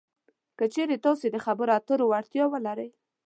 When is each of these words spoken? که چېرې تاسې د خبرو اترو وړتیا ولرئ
که 0.57 0.65
چېرې 0.73 0.95
تاسې 1.05 1.27
د 1.31 1.37
خبرو 1.45 1.71
اترو 1.77 2.05
وړتیا 2.11 2.45
ولرئ 2.49 2.89